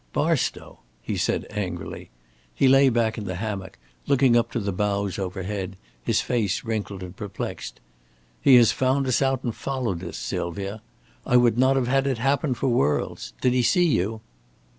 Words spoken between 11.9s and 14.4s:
it happen for worlds. Did he see you?"